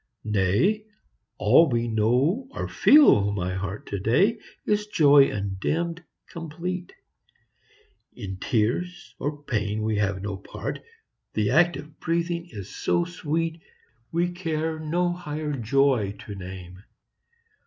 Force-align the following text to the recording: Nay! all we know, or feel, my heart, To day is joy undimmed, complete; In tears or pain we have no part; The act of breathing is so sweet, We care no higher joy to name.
Nay! 0.25 0.87
all 1.37 1.69
we 1.69 1.87
know, 1.87 2.47
or 2.55 2.67
feel, 2.67 3.31
my 3.31 3.53
heart, 3.53 3.85
To 3.89 3.99
day 3.99 4.39
is 4.65 4.87
joy 4.87 5.27
undimmed, 5.29 6.03
complete; 6.25 6.91
In 8.15 8.37
tears 8.37 9.13
or 9.19 9.43
pain 9.43 9.83
we 9.83 9.97
have 9.97 10.23
no 10.23 10.37
part; 10.37 10.79
The 11.35 11.51
act 11.51 11.77
of 11.77 11.99
breathing 11.99 12.47
is 12.49 12.75
so 12.75 13.05
sweet, 13.05 13.61
We 14.11 14.31
care 14.31 14.79
no 14.79 15.13
higher 15.13 15.53
joy 15.53 16.15
to 16.25 16.33
name. 16.33 16.81